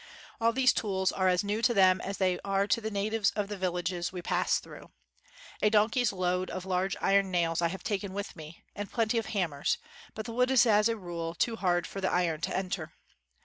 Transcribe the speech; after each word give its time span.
All 0.41 0.51
these 0.51 0.73
tools 0.73 1.11
are 1.11 1.27
as 1.27 1.43
new 1.43 1.61
to 1.61 1.75
them 1.75 2.01
as 2.01 2.17
they 2.17 2.39
are 2.43 2.65
to 2.65 2.81
the 2.81 2.89
natives 2.89 3.29
of 3.35 3.49
the 3.49 3.55
villages 3.55 4.11
we 4.11 4.23
pass 4.23 4.57
through. 4.57 4.89
A 5.61 5.69
donkey's 5.69 6.11
load 6.11 6.49
of 6.49 6.65
large 6.65 6.95
iron 6.99 7.29
nails 7.29 7.61
I 7.61 7.67
have 7.67 7.83
taken 7.83 8.11
with 8.11 8.35
me, 8.35 8.63
and 8.75 8.91
plenty 8.91 9.19
of 9.19 9.27
hammers, 9.27 9.77
but 10.15 10.25
the 10.25 10.33
wood 10.33 10.49
is 10.49 10.65
as 10.65 10.89
a 10.89 10.97
rule 10.97 11.35
too 11.35 11.55
hard 11.55 11.85
for 11.85 12.01
the 12.01 12.09
iron 12.11 12.41
to 12.41 12.57
enter. 12.57 12.93